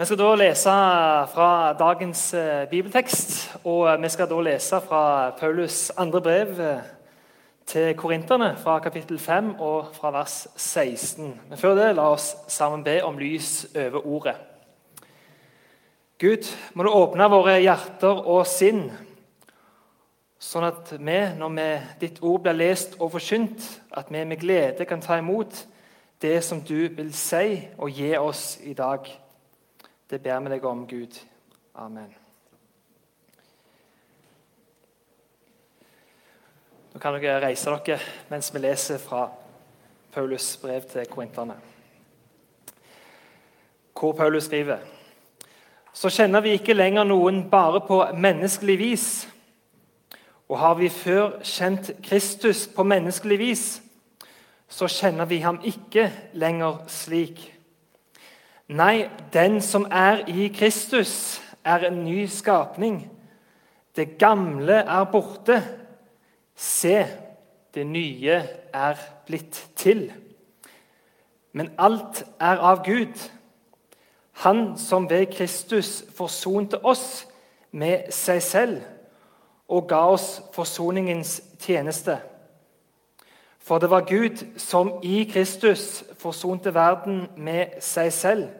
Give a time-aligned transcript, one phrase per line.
[0.00, 0.72] Vi skal da lese
[1.28, 3.58] fra dagens eh, bibeltekst.
[3.64, 6.78] og Vi skal da lese fra Paulus' andre brev eh,
[7.66, 11.40] til korinterne, fra kapittel 5 og fra vers 16.
[11.48, 14.36] Men før det, la oss sammen be om lys over ordet.
[16.18, 18.86] Gud, må du åpne våre hjerter og sinn,
[20.40, 21.72] sånn at vi, når vi,
[22.06, 25.66] ditt ord blir lest og forkynt, at vi med glede kan ta imot
[26.22, 29.19] det som du vil si og gi oss i dag.
[30.10, 31.14] Det ber vi deg om, Gud.
[31.78, 32.08] Amen.
[36.90, 39.28] Nå kan dere reise dere mens vi leser fra
[40.10, 41.54] Paulus' brev til korinterne.
[43.94, 44.82] Hvor Paulus skriver
[45.92, 49.06] Så kjenner vi ikke lenger noen bare på menneskelig vis.
[50.48, 53.82] Og har vi før kjent Kristus på menneskelig vis,
[54.68, 57.59] så kjenner vi ham ikke lenger slik.
[58.70, 63.10] Nei, den som er i Kristus, er en ny skapning.
[63.96, 65.56] Det gamle er borte.
[66.54, 67.06] Se,
[67.74, 68.36] det nye
[68.72, 70.12] er blitt til.
[71.52, 73.18] Men alt er av Gud.
[74.32, 77.26] Han som ved Kristus forsonte oss
[77.72, 78.78] med seg selv
[79.68, 82.20] og ga oss forsoningens tjeneste.
[83.58, 88.59] For det var Gud som i Kristus forsonte verden med seg selv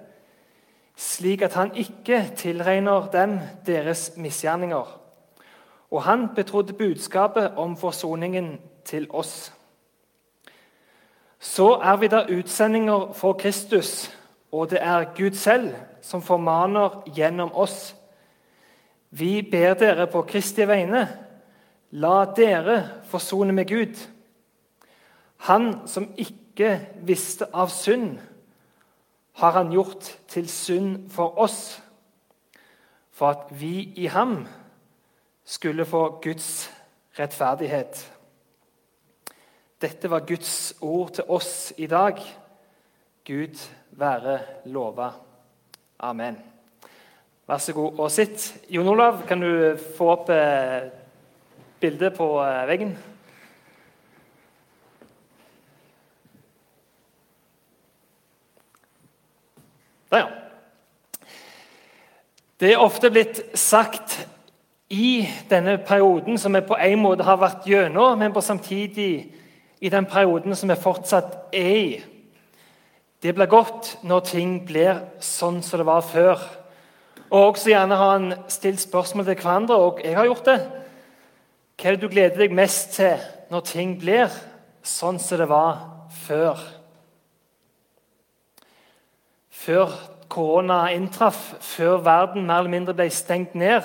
[1.01, 5.01] slik at han ikke tilregner dem deres misgjerninger.
[5.91, 9.53] Og han betrodde budskapet om forsoningen til oss.
[11.39, 14.11] Så er vi da utsendinger for Kristus,
[14.53, 17.97] og det er Gud selv som formaner gjennom oss.
[19.11, 21.07] Vi ber dere på Kristi vegne,
[21.91, 23.97] la dere forsone med Gud.
[25.49, 26.77] Han som ikke
[27.09, 28.19] visste av synd,
[29.33, 31.83] har han gjort til synd for oss,
[33.11, 34.47] for at vi i ham
[35.45, 36.71] skulle få Guds
[37.19, 38.13] rettferdighet.
[39.81, 42.21] Dette var Guds ord til oss i dag.
[43.27, 43.57] Gud
[43.91, 45.11] være lova.
[45.99, 46.37] Amen.
[47.49, 48.45] Vær så god og sitt.
[48.71, 50.91] Jon Olav, kan du få opp eh,
[51.81, 52.93] bildet på eh, veggen?
[60.11, 60.27] Der, ja.
[62.61, 64.19] Det er ofte blitt sagt
[64.91, 69.13] i denne perioden som vi på en måte har vært gjennom, men på samtidig
[69.81, 72.03] i den perioden som vi fortsatt er i.
[73.23, 76.43] Det blir godt når ting blir sånn som det var før.
[77.31, 80.59] Og også gjerne har han stilt spørsmål til hverandre, og jeg har gjort det.
[81.81, 83.23] Hva er det du gleder deg mest til
[83.53, 84.29] når ting blir
[84.83, 85.81] sånn som det var
[86.27, 86.80] før?
[89.61, 89.93] Før
[90.31, 93.85] korona inntraff, før verden mer eller mindre ble stengt ned.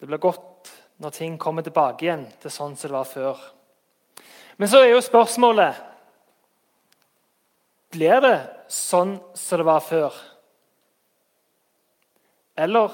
[0.00, 3.40] Det blir godt når ting kommer tilbake igjen til sånn som det var før.
[4.56, 5.84] Men så er jo spørsmålet
[7.96, 8.36] Blir det
[8.68, 10.16] sånn som det var før?
[12.58, 12.92] Eller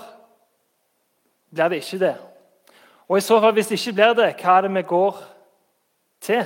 [1.50, 2.16] blir det ikke det?
[3.08, 5.22] Og i så fall, hvis det ikke blir det, hva er det vi går
[6.22, 6.44] til?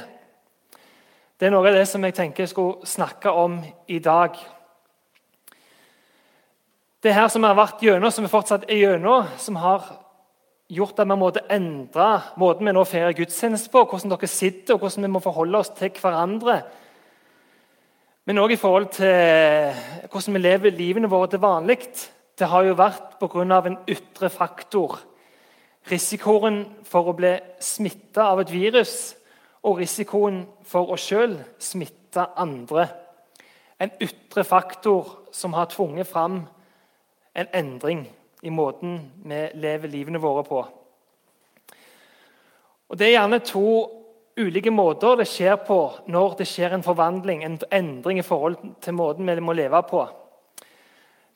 [1.36, 3.58] Det er noe av det som jeg tenker jeg skulle snakke om
[3.92, 4.38] i dag.
[7.04, 9.84] Det her som vi har vært gjennom, som vi fortsatt er gjennom, som har
[10.72, 12.06] gjort at vi måtte endre
[12.40, 15.74] måten vi nå feirer gudstjeneste på, hvordan dere sitter, og hvordan vi må forholde oss
[15.76, 16.56] til hverandre.
[18.24, 21.82] Men òg i forhold til hvordan vi lever livene våre til vanlig.
[22.32, 23.60] Det har jo vært pga.
[23.60, 24.96] en ytre faktor.
[25.92, 29.12] Risikoen for å bli smitta av et virus
[29.66, 32.86] og risikoen for å sjøl smitte andre.
[33.82, 36.44] En ytre faktor som har tvunget fram
[37.36, 38.06] en endring
[38.46, 40.62] i måten vi lever livene våre på.
[42.86, 43.66] Og Det er gjerne to
[44.38, 45.80] ulike måter det skjer på
[46.12, 50.06] når det skjer en forvandling, en endring i forhold til måten vi må leve på.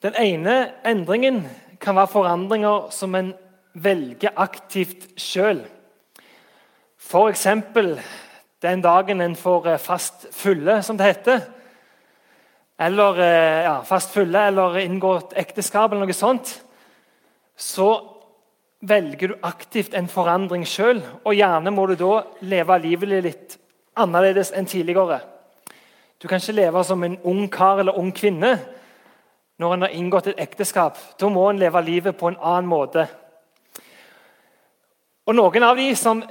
[0.00, 1.42] Den ene endringen
[1.80, 3.34] kan være forandringer som en
[3.74, 5.64] velger aktivt sjøl.
[7.10, 7.46] F.eks.
[8.62, 11.40] den dagen en får eh, fast fulle, som det heter.
[12.78, 16.52] Eller eh, ja, fast fulle eller inngått ekteskap eller noe sånt.
[17.58, 17.88] Så
[18.86, 22.12] velger du aktivt en forandring sjøl, og gjerne må du da
[22.46, 23.56] leve livet litt
[23.98, 25.18] annerledes enn tidligere.
[26.22, 28.52] Du kan ikke leve som en ung kar eller ung kvinne
[29.58, 30.94] når en har inngått et ekteskap.
[31.18, 33.08] Da må en leve livet på en annen måte.
[35.26, 36.22] Og Noen av de som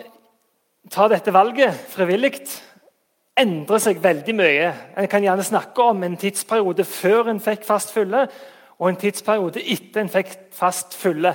[0.88, 2.40] tar dette valget frivillig,
[3.40, 4.72] endrer seg veldig mye.
[5.00, 8.26] En kan gjerne snakke om en tidsperiode før en fikk fast fylle,
[8.80, 11.34] og en tidsperiode etter en fikk fast fylle.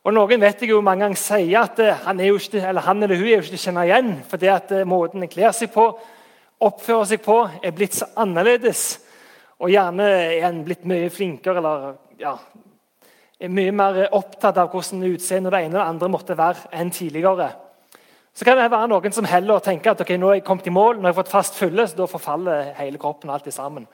[0.00, 3.20] Og Noen vet jeg jo mange ganger sier at eh, han, ikke, eller, han eller
[3.20, 4.10] hun er jo ikke til å kjenne igjen.
[4.30, 5.84] fordi at eh, måten en kler seg på,
[6.64, 8.84] oppfører seg på, er blitt så annerledes.
[9.60, 12.32] Og gjerne er en blitt mye flinkere eller ja,
[13.40, 16.92] er mye mer opptatt av hvordan utseendet det ene og det andre måtte være enn
[16.96, 17.50] tidligere.
[18.34, 20.74] Så kan det være noen som heller tenker at ok, nå er jeg kommet i
[20.74, 23.88] mål, nå har jeg fått fast fylle, så da forfaller hele kroppen og alt sammen.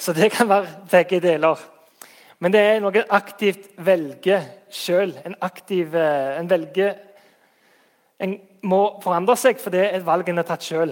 [0.00, 1.60] Så det kan være begge deler.
[2.40, 5.12] Men det er noe aktivt velger sjøl.
[5.28, 6.98] En aktiv eh, en velger
[8.20, 8.34] En
[8.68, 10.90] må forandre seg, for det er valg en har tatt sjøl.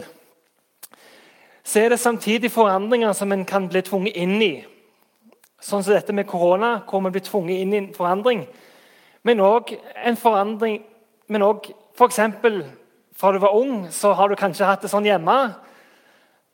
[1.60, 4.54] Så er det samtidig forandringer som en kan bli tvunget inn i.
[5.60, 8.46] Sånn som dette med korona, hvor vi blir tvunget inn i en forandring.
[9.28, 10.84] Men òg en forandring
[11.28, 11.66] Men òg
[11.98, 12.20] f.eks.
[13.18, 15.38] fra du var ung, så har du kanskje hatt det sånn hjemme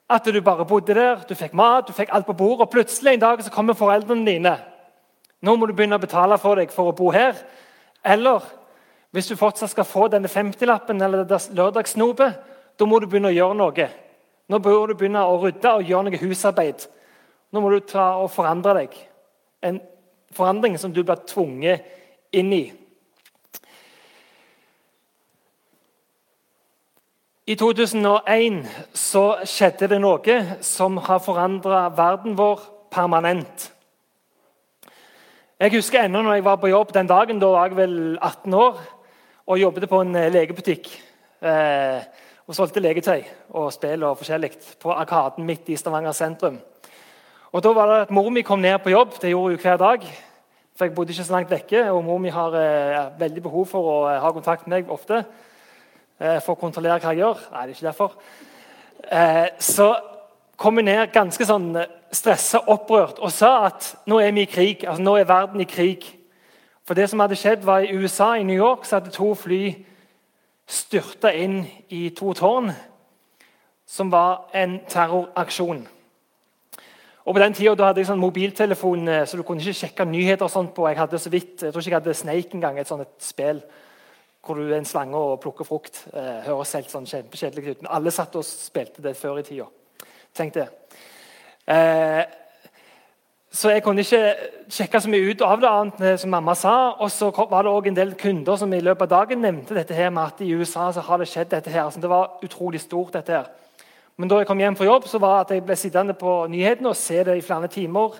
[0.08, 3.14] at du bare bodde der, du fikk mat, du fikk alt på bordet, og plutselig
[3.14, 4.54] en dag så kommer foreldrene dine
[5.44, 7.36] nå må du begynne å betale for deg for å bo her.
[8.04, 8.44] Eller
[9.14, 12.38] hvis du fortsatt skal få denne 50-lappen eller lørdagssnopet,
[12.78, 13.88] da må du begynne å gjøre noe.
[14.50, 16.86] Nå bør du begynne å rydde og gjøre noe husarbeid.
[17.52, 18.96] Nå må du ta og forandre deg.
[19.64, 19.82] En
[20.34, 21.84] forandring som du blir tvunget
[22.34, 22.64] inn i.
[27.44, 28.62] I 2001
[28.96, 33.66] så skjedde det noe som har forandra verden vår permanent.
[35.60, 37.42] Jeg husker ennå når jeg var på jobb den dagen.
[37.42, 38.80] Da var jeg vel 18 år
[39.44, 40.88] og jobbet på en eh, legebutikk.
[41.44, 42.00] Eh,
[42.48, 43.20] og solgte legetøy
[43.60, 46.56] og spill og forskjellig på Arkaden midt i Stavanger sentrum.
[47.52, 49.18] Og da var det at Mor mi kom ned på jobb.
[49.20, 50.12] Det gjorde hun hver dag.
[50.78, 53.90] For jeg bodde ikke så langt vekke, og mor mi har eh, veldig behov for
[53.98, 55.26] å eh, ha kontakt med meg ofte.
[56.20, 57.40] Eh, for å kontrollere hva jeg gjør.
[57.50, 58.12] Nei, det er ikke derfor.
[59.10, 59.88] Eh, så
[60.56, 61.72] kom hun ned ganske sånn
[62.14, 64.84] stressa, opprørt og sa at nå er vi i krig.
[64.86, 66.06] altså Nå er verden i krig.
[66.86, 69.74] For det som hadde skjedd var I USA, i New York, så hadde to fly
[70.70, 72.70] styrta inn i to tårn,
[73.86, 75.82] som var en terroraksjon.
[77.24, 80.44] Og På den tida hadde jeg sånn mobiltelefon, eh, så du kunne ikke sjekke nyheter.
[80.44, 80.86] og sånt på.
[80.88, 83.62] Jeg hadde så vidt, jeg tror ikke jeg hadde Snake engang, et sånt et spill
[84.46, 86.04] hvor du er en slange og plukker frukt.
[86.12, 87.82] Eh, høres helt sånn kjempekjedelig ut.
[87.82, 89.66] Men alle satt og spilte det før i tida.
[90.34, 90.68] Tenk det.
[91.70, 92.22] Eh,
[93.54, 94.22] så jeg kunne ikke
[94.74, 96.74] sjekke så mye ut av det, annet som mamma sa.
[96.98, 99.94] Og så var det også en del kunder som i løpet av dagen nevnte dette
[99.94, 101.86] her med at i USA så har det skjedd dette her.
[101.90, 103.12] Så det var utrolig stort.
[103.12, 103.46] dette her.
[104.16, 106.90] Men da jeg kom hjem fra jobb, så var at jeg ble sittende på nyhetene
[106.90, 108.18] og se det i flere timer.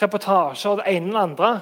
[0.00, 1.52] Reportasjer og det ene eller andre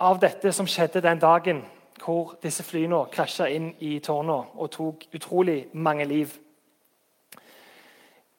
[0.00, 1.62] av dette som skjedde den dagen
[2.04, 6.34] hvor disse flyene krasja inn i tårna og tok utrolig mange liv.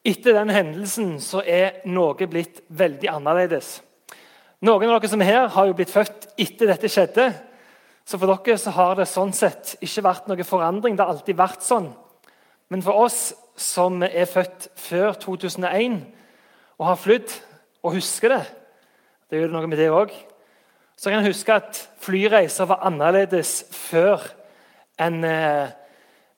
[0.05, 3.79] Etter den hendelsen så er noe blitt veldig annerledes.
[4.65, 7.25] Noen av dere som er her, har jo blitt født etter dette skjedde.
[8.05, 10.93] Så for dere så har det sånn sett ikke vært noe forandring.
[10.93, 11.89] Det har alltid vært sånn.
[12.69, 15.99] Men for oss som er født før 2001
[16.77, 17.33] og har flydd
[17.85, 18.43] og husker det
[19.29, 20.11] Det gjør noe med det òg.
[20.95, 24.23] Så kan jeg huske at flyreiser var annerledes før
[25.01, 25.73] enn eh,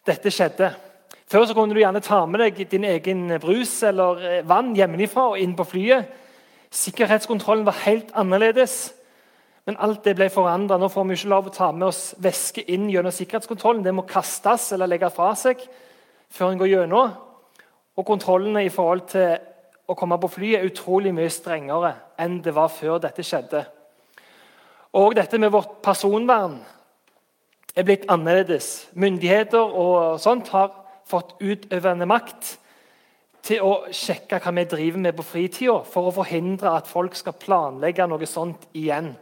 [0.07, 0.71] dette skjedde.
[1.29, 5.27] Før så kunne du gjerne ta med deg din egen brus eller eh, vann hjemmefra
[5.33, 6.09] og inn på flyet.
[6.73, 8.95] Sikkerhetskontrollen var helt annerledes.
[9.67, 10.79] Men alt det ble forandra.
[10.79, 13.83] Nå får vi ikke lov å ta med oss væske inn gjennom sikkerhetskontrollen.
[13.85, 15.61] Det må kastes eller legges fra seg
[16.33, 17.15] før en går gjennom.
[17.97, 19.37] Og kontrollene i forhold til
[19.87, 23.67] å komme på flyet er utrolig mye strengere enn det var før dette skjedde.
[24.93, 26.59] Og dette med vårt personvern
[27.75, 28.87] er blitt annerledes.
[28.93, 30.71] Myndigheter og sånt har
[31.07, 32.55] fått utøvende makt
[33.47, 37.37] til å sjekke hva vi driver med på fritida, for å forhindre at folk skal
[37.39, 39.13] planlegge noe sånt igjen.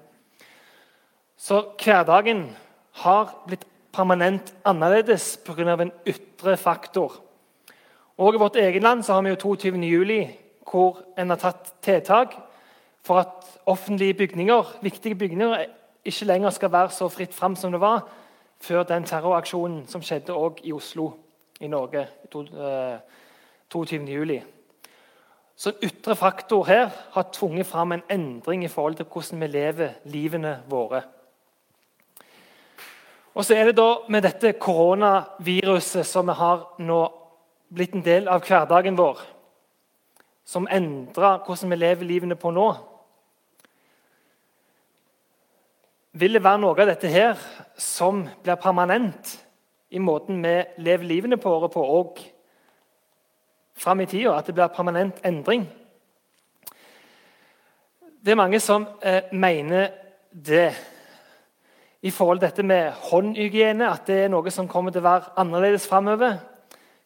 [1.37, 2.47] Så hverdagen
[3.03, 5.81] har blitt permanent annerledes pga.
[5.81, 7.21] en ytre faktor.
[8.17, 9.83] Og I vårt eget land så har vi jo 22.
[9.83, 10.37] juli,
[10.71, 12.35] hvor en har tatt tiltak
[13.05, 15.65] for at offentlige bygninger, viktige bygninger
[16.05, 18.07] ikke lenger skal være så fritt fram som det var
[18.61, 21.11] før den terroraksjonen som skjedde også i Oslo
[21.61, 22.07] i Norge
[23.69, 24.35] 22.
[24.35, 24.43] Eh.
[25.55, 29.47] Så en ytre faktor her har tvunget fram en endring i forhold til hvordan vi
[29.47, 31.01] lever livene våre.
[33.35, 36.99] Og så er det da med dette koronaviruset som vi har nå
[37.75, 39.19] blitt en del av hverdagen vår,
[40.45, 42.67] som endrer hvordan vi lever livene på nå.
[46.15, 47.35] Vil det være noe av dette her
[47.75, 49.35] som blir permanent?
[49.95, 52.19] i måten vi lever livene våre på og
[53.79, 55.65] fram i tida, at det blir permanent endring.
[58.25, 59.91] Det er mange som eh, mener
[60.31, 60.73] det
[62.01, 65.35] i forhold til dette med håndhygiene, at det er noe som kommer til å være
[65.41, 66.39] annerledes framover.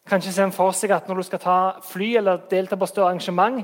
[0.08, 3.62] Kanskje en for seg at når du skal ta fly eller delta på større arrangement,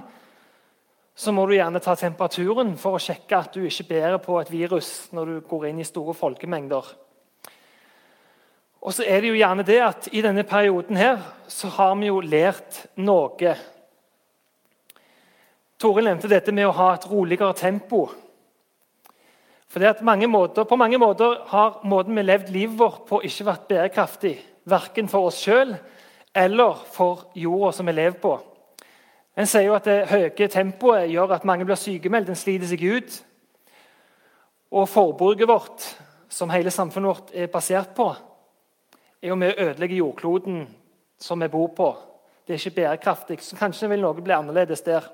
[1.16, 4.50] så må du gjerne ta temperaturen for å sjekke at du ikke bærer på et
[4.52, 6.90] virus når du går inn i store folkemengder.
[8.86, 12.10] Og så er det jo gjerne det at I denne perioden her så har vi
[12.10, 13.54] jo lært noe.
[15.80, 18.04] Tore nevnte dette med å ha et roligere tempo.
[19.66, 23.06] For det at mange måter, På mange måter har måten vi har levd livet vårt
[23.08, 24.36] på, ikke vært bærekraftig.
[24.64, 25.74] Verken for oss sjøl
[26.36, 28.36] eller for jorda som vi lever på.
[29.36, 32.30] En sier jo at det høye tempoet gjør at mange blir sykemeldt.
[32.32, 33.18] En sliter seg ut.
[34.72, 35.84] Og forbruket vårt,
[36.28, 38.08] som hele samfunnet vårt er basert på,
[39.22, 40.64] er jo med å ødelegge jordkloden
[41.20, 41.90] som vi bor på.
[42.46, 43.40] Det er ikke bærekraftig.
[43.42, 45.04] Så kanskje vil noe bli annerledes der.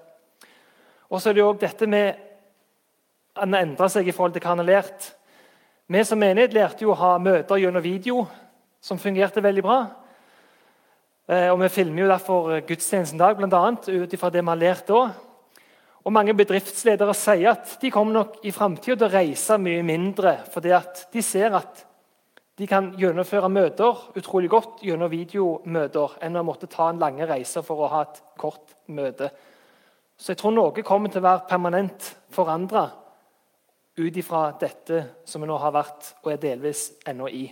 [1.11, 2.15] Og så er det jo dette med
[3.37, 5.11] at en endrer seg i forhold til hva han har lært.
[5.93, 8.23] Vi som menighet lærte jo å ha møter gjennom video,
[8.81, 9.79] som fungerte veldig bra.
[11.29, 13.69] Eh, og Vi filmer jo derfor gudstjenesten i dag, bl.a.
[13.71, 15.05] ut ifra det vi har lært da.
[16.03, 20.41] Og Mange bedriftsledere sier at de kommer nok i framtida til å reise mye mindre,
[20.51, 21.85] fordi at de ser at
[22.59, 27.63] de kan gjennomføre møter utrolig godt gjennom videomøter enn å måtte ta en lange reise
[27.65, 29.31] for å ha et kort møte.
[30.19, 32.89] Så jeg tror noe kommer til å være permanent forandra
[33.97, 37.47] ut ifra dette som vi nå har vært og er delvis ennå i.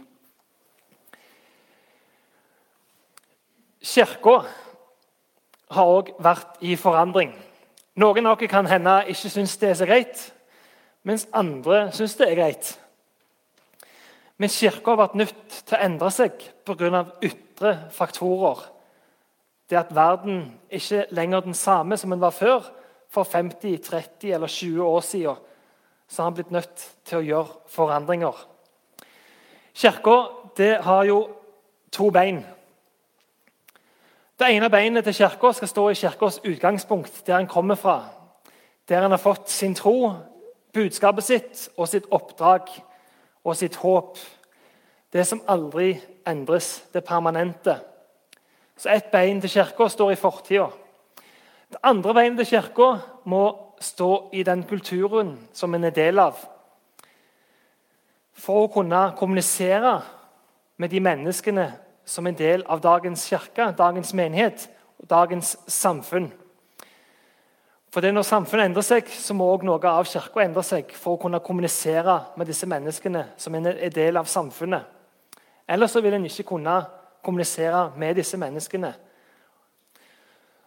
[3.91, 4.45] Kirka
[5.75, 7.33] har òg vært i forandring.
[7.99, 10.21] Noen av dere kan hende ikke syns det er så greit,
[11.03, 12.69] mens andre syns det er greit.
[14.39, 17.03] Men Kirka har vært nødt til å endre seg pga.
[17.21, 18.63] ytre faktorer.
[19.69, 22.71] Det at verden ikke lenger er den samme som den var før,
[23.11, 25.37] for 50, 30 eller 20 år siden,
[26.09, 28.47] så har han blitt nødt til å gjøre forandringer.
[29.75, 30.17] Kirka
[30.83, 31.29] har jo
[31.91, 32.45] to bein.
[34.41, 38.05] Det ene beinet til kirka skal stå i kirkas utgangspunkt, der han kommer fra.
[38.89, 40.15] Der han har fått sin tro,
[40.73, 42.71] budskapet sitt og sitt oppdrag
[43.45, 44.17] og sitt håp.
[45.13, 47.75] Det som aldri endres, det permanente.
[48.77, 50.71] Så ett bein til kirka står i fortida.
[51.69, 52.89] Det andre beinet til kirka
[53.25, 53.43] må
[53.81, 56.41] stå i den kulturen som en er del av.
[58.33, 59.99] For å kunne kommunisere
[60.77, 61.69] med de menneskene
[62.11, 64.67] som en del av dagens kirke, dagens menighet
[64.99, 66.33] og dagens samfunn.
[67.91, 71.15] For det Når samfunnet endrer seg, så må også noe av kirka endre seg for
[71.15, 74.83] å kunne kommunisere med disse menneskene som en er del av samfunnet.
[75.69, 76.81] Ellers vil en ikke kunne
[77.23, 78.93] kommunisere med disse menneskene.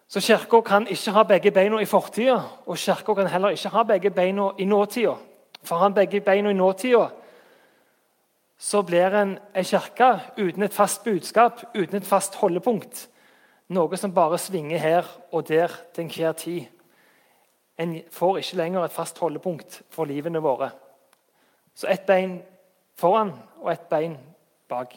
[0.07, 2.35] Så Kirka kan ikke ha begge beina i fortida,
[2.65, 5.15] og kirka kan heller ikke ha begge beina i nåtida.
[5.63, 7.07] For har han begge beina i nåtida,
[8.63, 13.09] så blir en ei kirke uten et fast budskap, uten et fast holdepunkt.
[13.75, 16.69] Noe som bare svinger her og der til enhver tid.
[17.77, 20.69] En får ikke lenger et fast holdepunkt for livene våre.
[21.75, 22.37] Så ett bein
[22.95, 24.15] foran og ett bein
[24.71, 24.95] bak.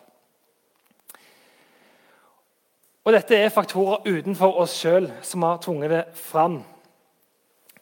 [3.02, 6.61] Og Dette er faktorer utenfor oss sjøl som har tvunget det fram.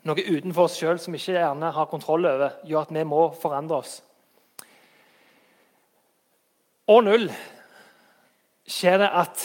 [0.04, 3.28] Noe utenfor oss sjøl som vi ikke gjerne har kontroll over, gjør at vi må
[3.36, 4.00] forandre oss.
[6.88, 7.30] År null
[8.68, 9.44] skjer det at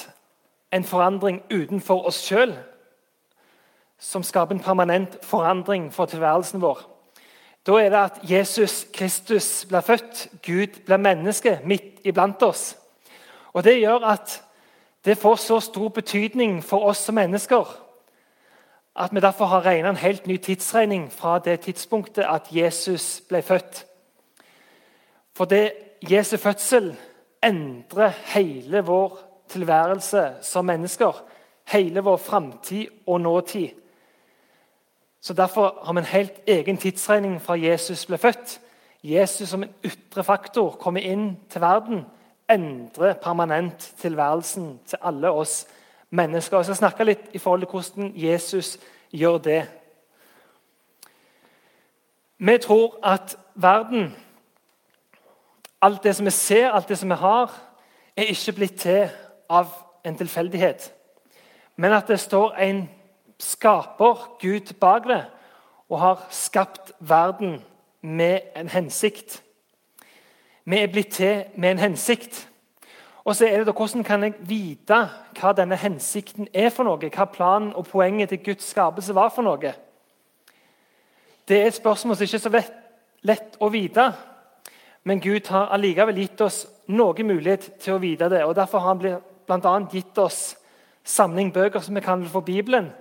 [0.75, 2.53] en forandring utenfor oss sjøl
[3.99, 6.81] som skaper en permanent forandring for tilværelsen vår.
[7.67, 12.77] Da er det at Jesus Kristus blir født, Gud blir menneske midt iblant oss.
[13.53, 14.43] Og Det gjør at
[15.05, 17.65] det får så stor betydning for oss som mennesker
[18.99, 23.41] at vi derfor har regna en helt ny tidsregning fra det tidspunktet at Jesus ble
[23.41, 23.85] født.
[25.35, 25.73] For det
[26.11, 26.97] Jesu fødsel
[27.43, 29.19] endre hele vår
[29.49, 31.23] tilværelse som mennesker.
[31.71, 33.69] Hele vår framtid og nåtid.
[35.21, 38.59] Så Derfor har vi en helt egen tidsregning fra Jesus ble født.
[39.03, 42.05] Jesus som en ytre faktor kommer inn til verden,
[42.49, 45.67] endrer permanent tilværelsen til alle oss
[46.09, 46.57] mennesker.
[46.57, 48.77] Jeg skal snakke litt i forhold til hvordan Jesus
[49.11, 49.61] gjør det.
[52.37, 54.15] Vi tror at verden
[55.81, 57.51] Alt det som vi ser, alt det som vi har,
[58.17, 59.09] er ikke blitt til
[59.49, 59.67] av
[60.05, 60.91] en tilfeldighet.
[61.75, 62.89] Men at det står en
[63.39, 65.25] skaper, Gud, bak det,
[65.89, 67.61] og har skapt verden
[68.01, 69.43] med en hensikt.
[70.65, 72.49] Vi er blitt til med en hensikt.
[73.23, 74.99] Og så er det da, Hvordan kan jeg vite
[75.39, 77.09] hva denne hensikten er for noe?
[77.09, 79.73] Hva planen og poenget til Guds skapelse var for noe?
[81.47, 82.63] Det er et spørsmål som ikke er så
[83.21, 84.11] lett å vite.
[85.09, 88.43] Men Gud har allikevel gitt oss noe mulighet til å vite det.
[88.45, 89.71] og Derfor har han bl.a.
[89.89, 90.51] gitt oss
[91.01, 92.91] samling bøker som vi kaller for Bibelen.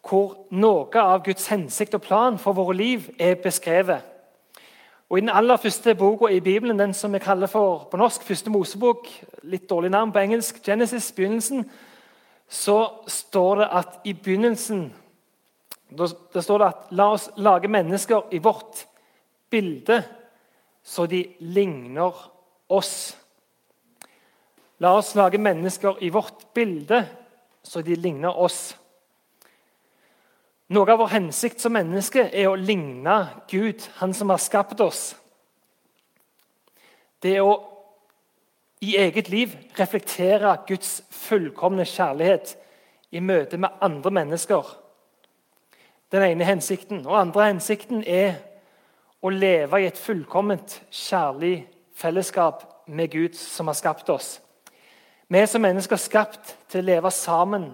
[0.00, 4.00] Hvor noe av Guds hensikt og plan for våre liv er beskrevet.
[5.12, 8.24] Og I den aller første boka i Bibelen, den som vi kaller for på norsk
[8.24, 9.04] første Mosebok,
[9.44, 11.68] litt dårlig navn på engelsk, Genesis, begynnelsen,
[12.48, 14.86] så står det at i begynnelsen
[15.92, 18.86] da står det at la oss lage mennesker i vårt
[19.52, 20.00] bilde,
[20.84, 22.14] så de ligner
[22.68, 23.16] oss.
[24.78, 27.04] La oss lage mennesker i vårt bilde,
[27.62, 28.76] så de ligner oss.
[30.74, 33.16] Noe av vår hensikt som menneske er å ligne
[33.48, 35.14] Gud, Han som har skapt oss.
[37.22, 37.54] Det er å
[38.84, 42.56] i eget liv reflektere Guds fullkomne kjærlighet
[43.16, 44.66] i møte med andre mennesker.
[46.12, 47.06] Den ene hensikten.
[47.06, 48.34] Og andre hensikten er
[49.24, 51.64] å leve i et fullkomment kjærlig
[51.96, 54.34] fellesskap med Gud som har skapt oss.
[55.28, 57.70] Vi er som mennesker skapt til å leve sammen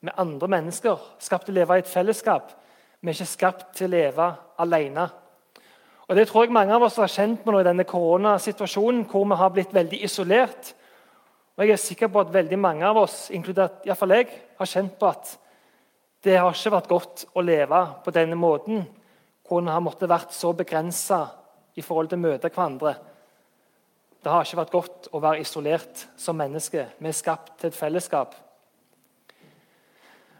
[0.00, 1.00] med andre mennesker.
[1.18, 2.52] Skapt til å leve i et fellesskap.
[3.00, 4.28] Vi er ikke skapt til å leve
[4.62, 5.08] alene.
[6.08, 9.26] Og Det tror jeg mange av oss har kjent med nå i denne koronasituasjonen, hvor
[9.28, 10.72] vi har blitt veldig isolert.
[11.56, 14.94] Og Jeg er sikker på at veldig mange av oss, inkludert iallfall jeg, har kjent
[14.98, 15.34] på at
[16.24, 18.86] det har ikke vært godt å leve på denne måten,
[19.56, 21.22] en har måttet vært så begrensa
[21.78, 22.94] i forhold til å møte hverandre.
[24.18, 26.84] Det har ikke vært godt å være isolert som menneske.
[26.98, 28.34] Vi er skapt til et fellesskap.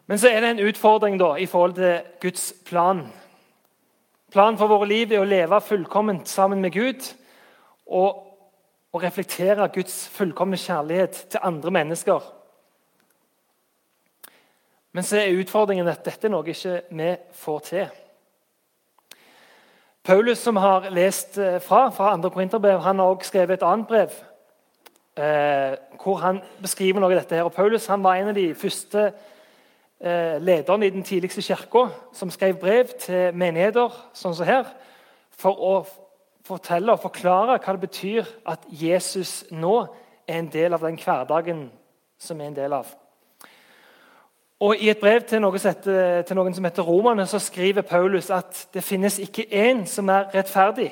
[0.08, 3.04] Men så er det en utfordring da, i forhold til Guds plan.
[4.32, 7.06] Planen for våre liv er å leve fullkomment sammen med Gud
[7.86, 8.24] og
[8.92, 12.24] å reflektere Guds fullkomne kjærlighet til andre mennesker.
[14.96, 17.88] Men så er utfordringen at dette er noe ikke vi får til.
[20.08, 23.86] Paulus, som har lest eh, fra, fra andre Korinterbrev, han har også skrevet et annet
[23.86, 24.14] brev
[25.20, 27.36] eh, hvor han beskriver noe av dette.
[27.36, 27.44] her.
[27.44, 29.02] Og Paulus han var en av de første
[30.00, 34.70] eh, lederne i den tidligste kirka som skrev brev til menigheter sånn som her,
[35.28, 35.74] for å
[36.48, 39.76] fortelle og forklare hva det betyr at Jesus nå
[40.24, 41.66] er en del av den hverdagen
[42.16, 42.97] som er en del av.
[44.60, 48.30] Og I et brev til, noen, heter, til noen som heter Romerne, så skriver Paulus
[48.34, 50.90] at det finnes ikke én som er rettferdig.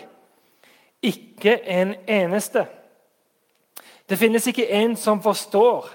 [1.02, 2.66] Ikke en eneste.
[4.08, 5.90] Det finnes ikke en som forstår,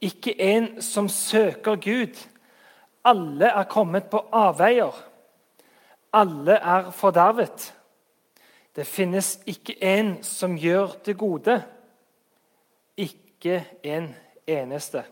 [0.00, 2.14] ikke en som søker Gud.
[3.04, 4.94] Alle er kommet på avveier.
[6.12, 7.72] Alle er fordervet.
[8.76, 11.62] Det finnes ikke en som gjør det gode.
[12.96, 14.14] Ikke en
[14.46, 15.02] eneste.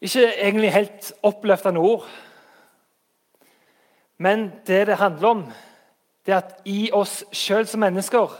[0.00, 2.08] Ikke egentlig helt oppløftende ord.
[4.18, 5.44] Men det det handler om,
[6.26, 8.32] det er at i oss sjøl som mennesker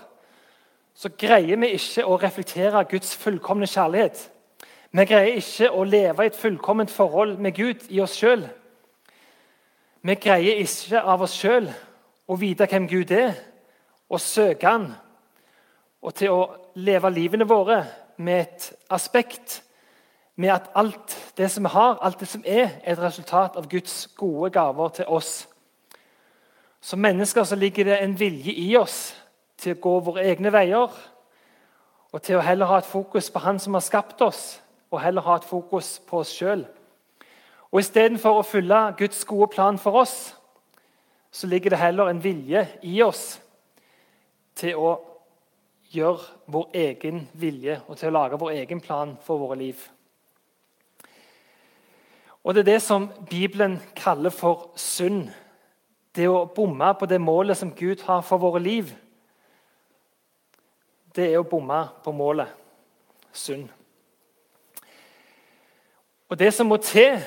[0.95, 4.19] så greier vi ikke å reflektere Guds fullkomne kjærlighet.
[4.93, 8.43] Vi greier ikke å leve i et fullkomment forhold med Gud i oss sjøl.
[10.03, 11.71] Vi greier ikke av oss sjøl
[12.29, 13.33] å vite hvem Gud er,
[14.11, 14.91] og søke Han,
[16.03, 16.41] og til å
[16.75, 17.85] leve livene våre
[18.19, 19.61] med et aspekt
[20.41, 23.69] med at alt det som vi har, alt det som er, er et resultat av
[23.69, 25.49] Guds gode gaver til oss.
[26.81, 29.13] Som mennesker så ligger det en vilje i oss
[29.61, 30.89] til å gå våre egne veier.
[32.11, 35.23] Og til å heller ha et fokus på Han som har skapt oss, og heller
[35.23, 36.65] ha et fokus på oss sjøl.
[37.71, 40.35] Og istedenfor å følge Guds gode plan for oss,
[41.31, 43.39] så ligger det heller en vilje i oss
[44.59, 44.97] til å
[45.93, 49.91] gjøre vår egen vilje og til å lage vår egen plan for våre liv.
[52.45, 55.29] Og Det er det som Bibelen kaller for synd.
[56.17, 58.95] Det å bomme på det målet som Gud har for våre liv.
[61.15, 62.49] Det er å bomme på målet.
[63.33, 63.69] Synd.
[66.29, 67.21] Og Det som må til,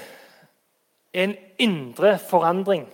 [1.14, 2.88] er en indre forandring.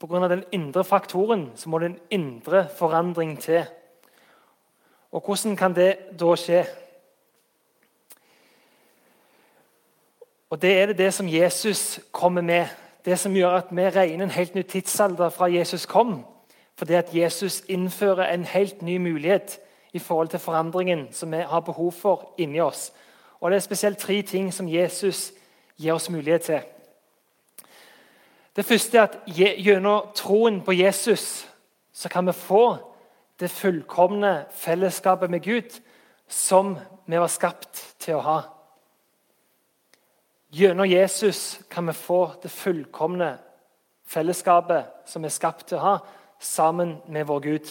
[0.00, 0.28] Pga.
[0.28, 3.64] den indre faktoren så må det en indre forandring til.
[5.12, 6.64] Og Hvordan kan det da skje?
[10.52, 12.66] Og Det er det, det som Jesus kommer med.
[13.04, 16.24] Det som gjør at vi regner en helt ny tidsalder fra Jesus kom.
[16.76, 19.58] Fordi at Jesus innfører en helt ny mulighet
[19.92, 22.92] i forhold til forandringen som vi har behov for inni oss.
[23.40, 25.32] Og Det er spesielt tre ting som Jesus
[25.80, 26.60] gir oss mulighet til.
[28.56, 31.48] Det første er at gjennom troen på Jesus
[31.92, 32.76] så kan vi få
[33.40, 35.80] det fullkomne fellesskapet med Gud
[36.28, 38.61] som vi var skapt til å ha.
[40.52, 43.38] Gjennom Jesus kan vi få det fullkomne
[44.04, 45.94] fellesskapet som vi er skapt til å ha,
[46.40, 47.70] sammen med vår Gud.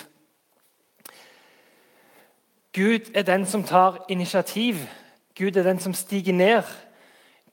[2.74, 4.80] Gud er den som tar initiativ.
[5.38, 6.63] Gud er den som stiger ned.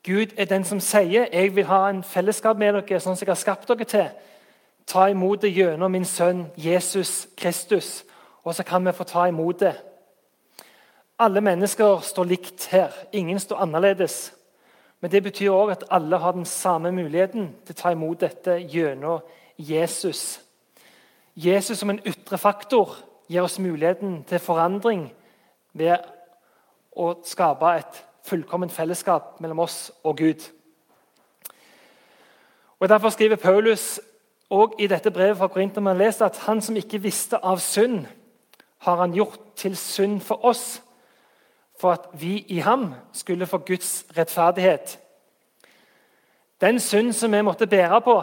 [0.03, 3.31] Gud er den som sier 'Jeg vil ha en fellesskap med dere, sånn som jeg
[3.31, 4.11] har skapt dere til'.
[4.87, 8.05] Ta imot det gjennom min sønn Jesus Kristus,
[8.45, 9.77] og så kan vi få ta imot det.
[11.19, 12.93] Alle mennesker står likt her.
[13.13, 14.38] Ingen står annerledes.
[15.01, 18.59] Men det betyr òg at alle har den samme muligheten til å ta imot dette
[18.67, 19.23] gjennom
[19.59, 20.41] Jesus.
[21.39, 22.97] Jesus som en ytre faktor
[23.31, 25.09] gir oss muligheten til forandring
[25.73, 26.03] ved
[26.99, 30.43] å skape et fullkomment fellesskap mellom oss og Gud.
[32.79, 34.01] Og Derfor skriver Paulus
[34.51, 38.07] og i dette brevet fra Korinterne at han som ikke visste av synd,
[38.79, 40.83] har han gjort til synd for oss
[41.79, 44.99] for at vi i ham skulle få Guds rettferdighet.
[46.61, 48.23] Den synd som vi måtte bære på,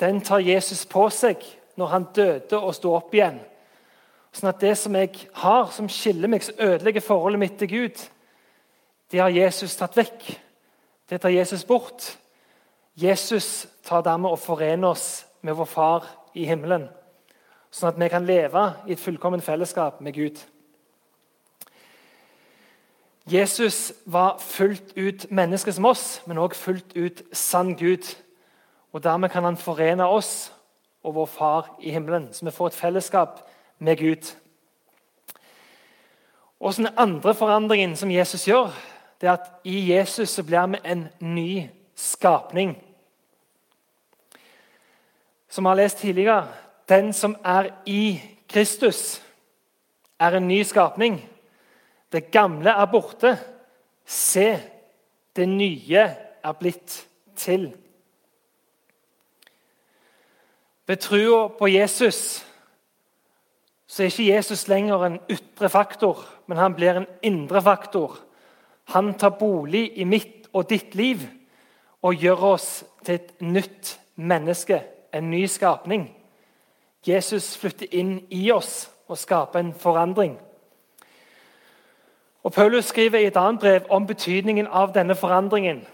[0.00, 1.40] den tar Jesus på seg
[1.76, 3.40] når han døde og sto opp igjen.
[4.32, 5.10] Sånn at det som jeg
[5.42, 8.02] har, som skiller meg, som ødelegger forholdet mitt til Gud,
[9.10, 10.28] det har Jesus tatt vekk.
[11.10, 12.04] Det tar Jesus bort.
[12.94, 16.84] Jesus tar dermed og forener oss med vår Far i himmelen,
[17.72, 20.38] sånn at vi kan leve i et fullkomment fellesskap med Gud.
[23.32, 28.16] Jesus var fullt ut menneske som oss, men også fullt ut sann Gud.
[28.92, 30.52] Og Dermed kan han forene oss
[31.02, 34.34] og vår Far i himmelen, så vi får et fellesskap med Gud.
[36.60, 38.70] Og Den andre forandringen som Jesus gjør,
[39.20, 42.76] det er at i Jesus så blir vi en ny skapning.
[45.48, 46.48] Som vi har lest tidligere,
[46.88, 49.22] den som er i Kristus,
[50.20, 51.30] er en ny skapning.
[52.12, 53.36] Det gamle er borte.
[54.06, 54.58] Se,
[55.36, 56.04] det nye
[56.42, 57.70] er blitt til.
[60.86, 62.46] Ved trua på Jesus
[63.90, 68.20] så er ikke Jesus lenger en ytre faktor, men han blir en indre faktor.
[68.94, 71.24] Han tar bolig i mitt og ditt liv
[72.02, 72.68] og gjør oss
[73.04, 74.78] til et nytt menneske,
[75.14, 76.06] en ny skapning.
[77.06, 80.38] Jesus flytter inn i oss og skaper en forandring.
[82.42, 85.86] Og Paulus skriver i et annet brev om betydningen av denne forandringen.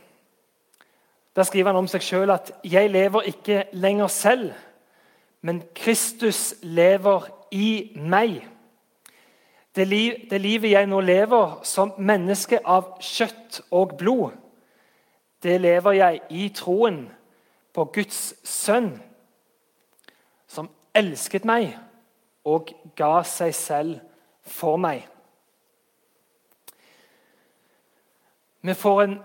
[1.36, 4.54] Der skriver han om seg sjøl at 'jeg lever ikke lenger selv',
[5.40, 8.48] men Kristus lever i meg.
[9.76, 14.30] Det, liv, det livet jeg nå lever som menneske av kjøtt og blod,
[15.42, 17.10] det lever jeg i troen
[17.74, 19.02] på Guds sønn,
[20.46, 21.76] som elsket meg
[22.44, 24.00] og ga seg selv
[24.42, 25.04] for meg.
[28.66, 29.18] Vi, en,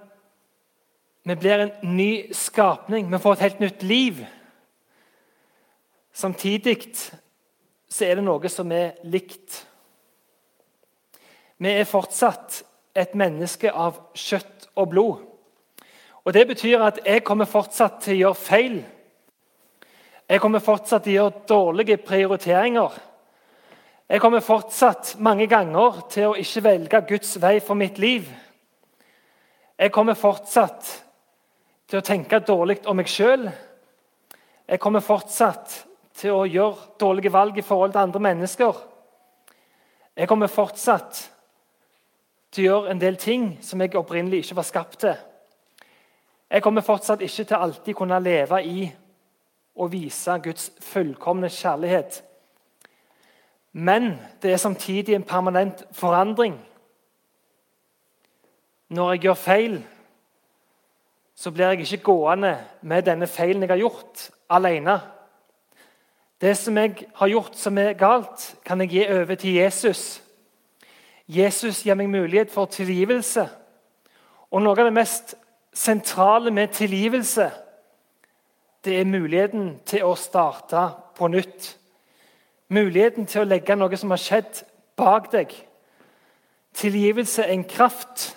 [1.23, 3.11] vi blir en ny skapning.
[3.11, 4.25] Vi får et helt nytt liv.
[6.13, 6.77] Samtidig
[7.89, 9.63] så er det noe som er likt.
[11.57, 12.61] Vi er fortsatt
[12.97, 15.27] et menneske av kjøtt og blod.
[16.21, 18.77] Og Det betyr at jeg kommer fortsatt til å gjøre feil.
[20.29, 22.93] Jeg kommer fortsatt til å gjøre dårlige prioriteringer.
[24.11, 28.27] Jeg kommer fortsatt mange ganger til å ikke velge Guds vei for mitt liv.
[29.81, 30.89] Jeg kommer fortsatt
[31.89, 33.47] til å tenke dårlig om meg sjøl.
[34.69, 35.73] Jeg kommer fortsatt
[36.21, 38.77] til å gjøre dårlige valg i forhold til andre mennesker.
[40.13, 41.23] Jeg kommer fortsatt
[42.53, 45.17] til å gjøre en del ting som jeg opprinnelig ikke var skapt til.
[46.51, 48.85] Jeg kommer fortsatt ikke til alltid kunne leve i
[49.81, 52.21] og vise Guds fullkomne kjærlighet.
[53.73, 54.11] Men
[54.43, 56.59] det er samtidig en permanent forandring.
[58.91, 59.75] Når jeg gjør feil,
[61.35, 64.97] så blir jeg ikke gående med denne feilen jeg har gjort, alene.
[66.41, 70.21] Det som jeg har gjort som er galt, kan jeg gi over til Jesus.
[71.27, 73.45] Jesus gir meg mulighet for tilgivelse.
[74.51, 75.35] Og Noe av det mest
[75.73, 77.47] sentrale med tilgivelse
[78.83, 80.83] det er muligheten til å starte
[81.15, 81.77] på nytt.
[82.67, 84.63] Muligheten til å legge noe som har skjedd,
[84.99, 85.55] bak deg.
[86.75, 88.31] Tilgivelse er en kraft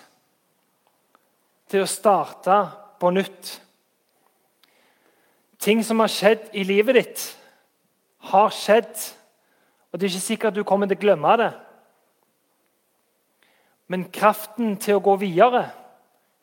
[1.69, 2.57] til å starte
[3.01, 3.55] på nytt.
[5.61, 7.23] Ting som har skjedd i livet ditt,
[8.31, 8.93] har skjedd.
[9.91, 11.51] Og det er ikke sikkert du kommer til å glemme det.
[13.87, 15.67] Men kraften til å gå videre,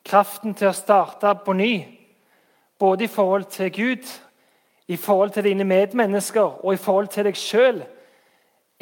[0.06, 1.72] kraften til å starte på ny,
[2.78, 4.06] både i forhold til Gud,
[4.88, 7.82] i forhold til dine medmennesker og i forhold til deg sjøl,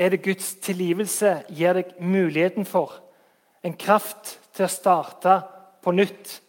[0.01, 2.95] er det Guds tilgivelse gir deg muligheten for.
[3.65, 5.35] En kraft til å starte
[5.83, 6.43] på nytt.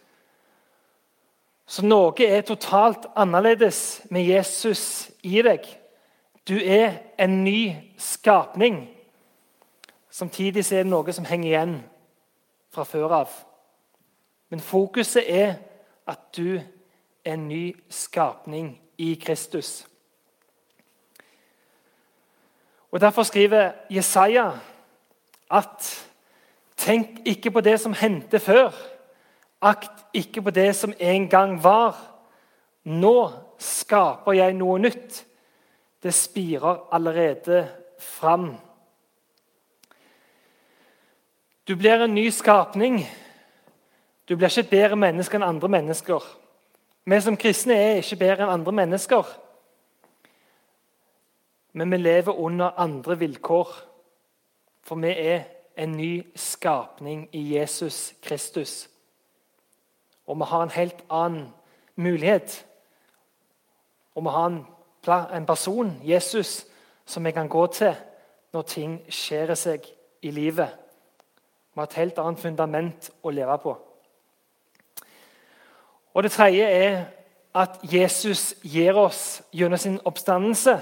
[1.66, 5.64] Så noe er totalt annerledes med Jesus i deg.
[6.48, 8.90] Du er en ny skapning.
[10.12, 11.78] Samtidig er det noe som henger igjen
[12.74, 13.32] fra før av.
[14.52, 15.56] Men fokuset er
[16.08, 19.88] at du er en ny skapning i Kristus.
[22.92, 24.50] Og Derfor skriver Jesaja
[25.52, 26.08] at
[26.78, 28.72] tenk ikke på det som hendte før.
[29.62, 31.98] Akt ikke på det som en gang var.
[32.84, 35.26] Nå skaper jeg noe nytt.
[36.02, 37.68] Det spirer allerede
[38.00, 38.56] fram.
[41.68, 43.06] Du blir en ny skapning.
[44.30, 46.26] Du blir ikke et bedre menneske enn andre mennesker.
[47.06, 49.30] Vi som kristne er ikke bedre enn andre mennesker.
[51.74, 53.76] Men vi lever under andre vilkår.
[54.84, 55.44] For vi er
[55.78, 58.91] en ny skapning i Jesus Kristus.
[60.28, 61.48] Og vi har en helt annen
[61.96, 62.66] mulighet.
[64.16, 64.66] Og vi har en,
[65.36, 66.66] en person, Jesus,
[67.06, 67.96] som vi kan gå til
[68.54, 69.88] når ting skjer seg
[70.22, 70.70] i livet.
[71.74, 73.78] Vi har et helt annet fundament å leve på.
[76.14, 77.06] Og Det tredje er
[77.56, 80.78] at Jesus gir oss gjennom sin oppstandelse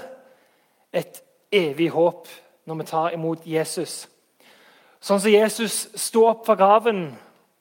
[0.92, 1.22] et
[1.52, 2.28] evig håp
[2.66, 4.08] når vi tar imot Jesus.
[5.00, 7.12] Sånn som Jesus sto opp fra graven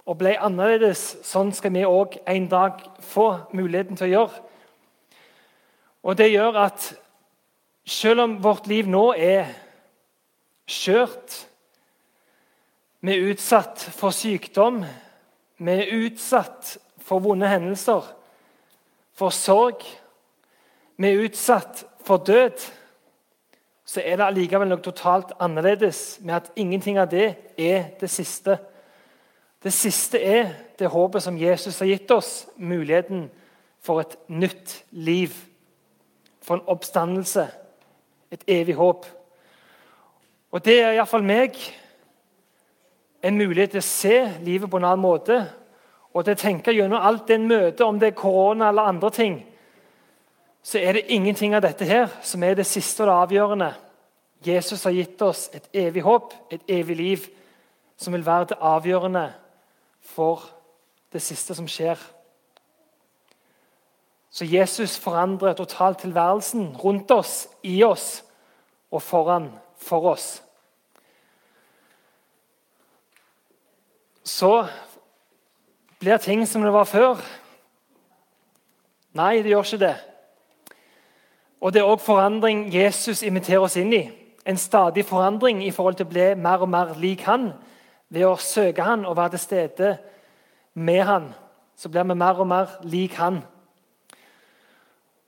[0.10, 4.42] og ble annerledes, sånn skal vi òg en dag få muligheten til å gjøre.
[6.04, 6.88] Og Det gjør at
[7.86, 9.52] selv om vårt liv nå er
[10.70, 11.46] skjørt
[13.00, 14.82] vi er utsatt for sykdom.
[15.58, 18.04] Vi er utsatt for vonde hendelser,
[19.16, 19.86] for sorg.
[21.00, 22.60] Vi er utsatt for død.
[23.88, 28.60] Så er det allikevel noe totalt annerledes med at ingenting av det er det siste.
[29.64, 33.28] Det siste er det håpet som Jesus har gitt oss, muligheten
[33.84, 35.34] for et nytt liv.
[36.42, 37.48] For en oppstandelse,
[38.32, 39.06] et evig håp.
[40.52, 41.60] Og det er iallfall meg
[43.24, 45.42] en mulighet til å se livet på en annen måte.
[46.16, 49.12] Og til å tenke gjennom alt det en møter, om det er korona eller andre
[49.12, 49.36] ting,
[50.64, 53.70] så er det ingenting av dette her som er det siste og det avgjørende.
[54.46, 57.28] Jesus har gitt oss et evig håp, et evig liv,
[58.00, 59.28] som vil være det avgjørende
[60.10, 60.44] for
[61.14, 62.00] det siste som skjer.
[64.30, 68.22] Så Jesus forandrer totalt tilværelsen rundt oss, i oss
[68.92, 70.30] og foran for oss.
[74.30, 74.68] så
[76.00, 77.20] blir ting som det var før.
[79.18, 79.96] Nei, det gjør ikke det.
[81.60, 84.06] Og Det er òg forandring Jesus inviterer oss inn i.
[84.46, 87.52] En stadig forandring i forhold til å bli mer og mer lik han.
[88.10, 89.98] Ved å søke han og være til stede
[90.74, 91.30] med han,
[91.78, 93.44] så blir vi mer og mer lik han.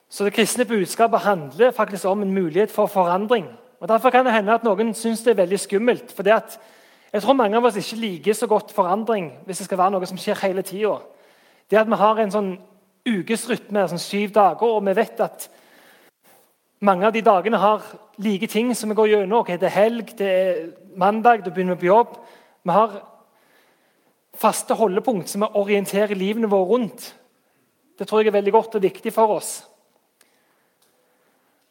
[0.10, 3.48] Så Det kristne budskapet handler faktisk om en mulighet for forandring.
[3.80, 6.12] Og Derfor kan det hende at noen syns det er veldig skummelt.
[6.12, 6.24] for
[7.14, 10.08] jeg tror mange av oss ikke liker så godt forandring hvis det skal være noe
[10.08, 11.00] som skjer hele tida.
[11.70, 12.52] Det at vi har en sånn
[13.08, 15.50] ukesrytme, sånn syv dager, og vi vet at
[16.80, 17.84] mange av de dagene har
[18.18, 19.40] like ting som vi går gjennom.
[19.42, 20.62] Okay, det er helg, det er
[20.96, 22.16] mandag, da begynner på jobb.
[22.64, 23.02] Vi har
[24.34, 27.16] faste holdepunkt som vi orienterer livene våre rundt.
[28.00, 29.68] Det tror jeg er veldig godt og viktig for oss.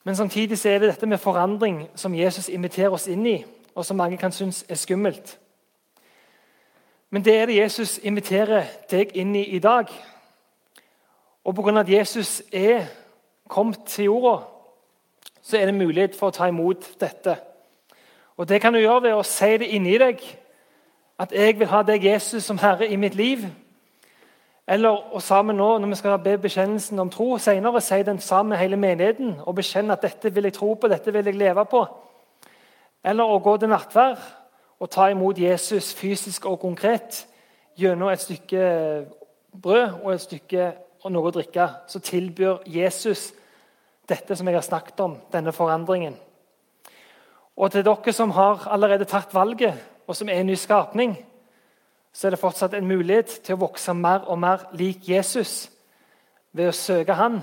[0.05, 3.39] Men samtidig er det dette med forandring som Jesus inviterer oss inn i
[3.75, 5.39] og som mange kan synes er skummelt.
[7.11, 9.87] Men det er det Jesus inviterer deg inn i i dag.
[11.45, 11.81] Og pga.
[11.81, 12.87] at Jesus er
[13.49, 14.45] kommet til jorda,
[15.43, 17.37] så er det mulighet for å ta imot dette.
[18.37, 20.21] Og Det kan du gjøre ved å si det inni deg,
[21.21, 23.47] at 'jeg vil ha deg, Jesus, som Herre i mitt liv'.
[24.69, 28.59] Eller og sammen nå, når vi skal be bekjennelsen om tro senere, si den sammen
[28.59, 31.87] hele menigheten og bekjenne at 'dette vil jeg tro på, dette vil jeg leve på'.
[33.05, 34.19] Eller å gå til nattverd
[34.81, 37.27] og ta imot Jesus fysisk og konkret
[37.77, 39.07] gjennom et stykke
[39.63, 40.73] brød og et stykke
[41.05, 41.69] og noe å drikke.
[41.87, 43.33] Så tilbyr Jesus
[44.09, 46.17] dette som jeg har snakket om, denne forandringen.
[47.57, 49.75] Og til dere som har allerede tatt valget,
[50.11, 51.13] og som er en ny skapning,
[52.13, 55.69] så er det fortsatt en mulighet til å vokse mer og mer lik Jesus
[56.51, 57.37] ved å søke Han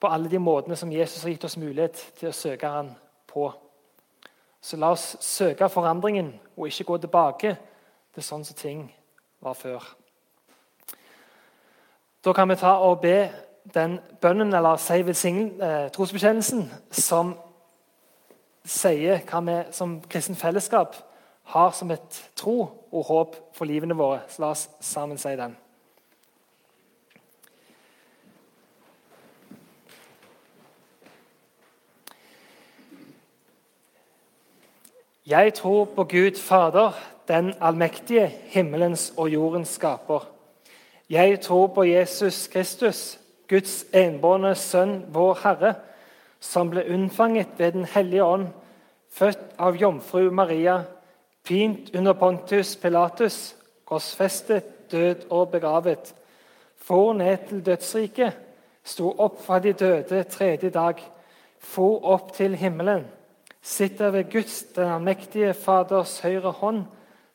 [0.00, 2.88] på alle de måtene som Jesus har gitt oss mulighet til å søke Han
[3.28, 3.50] på.
[4.64, 7.52] Så la oss søke forandringen og ikke gå tilbake
[8.14, 8.88] til sånn som ting
[9.44, 9.84] var før.
[12.24, 13.28] Da kan vi ta og be
[13.74, 17.36] den bønnen, eller si eh, trosbekjennelsen, som
[18.64, 21.11] sier hva vi som kristen fellesskap
[21.52, 22.56] har som et tro
[22.92, 24.22] og håp for livene våre.
[24.28, 25.56] Så la oss sammen si den.
[35.26, 36.96] Jeg tror på Gud Fader,
[37.28, 40.24] den allmektige, himmelens og jordens skaper.
[41.10, 45.74] Jeg tror på Jesus Kristus, Guds enbårne Sønn, vår Herre,
[46.40, 48.48] som ble unnfanget ved Den hellige ånd,
[49.12, 50.82] født av jomfru Maria,
[51.44, 56.14] pint under Pontus Pilatus, korsfestet, død og begravet,
[56.76, 58.32] for ned til dødsriket,
[58.84, 60.98] sto opp fra de døde tredje dag,
[61.58, 63.06] for opp til himmelen.
[63.62, 66.82] Sitter ved Guds, den allmektige Faders høyre hånd,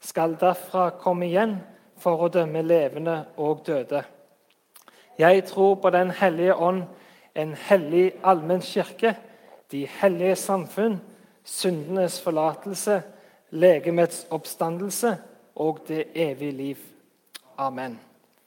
[0.02, 1.58] skal derfra komme igjen
[1.98, 4.04] for å dømme levende og døde.
[5.18, 6.84] Jeg tror på Den hellige ånd,
[7.36, 9.16] en hellig allmenn kirke,
[9.72, 11.00] de hellige samfunn,
[11.44, 13.02] syndenes forlatelse,
[13.50, 15.18] legemets oppstandelse
[15.56, 16.78] og det evige liv.
[17.58, 18.00] Amen.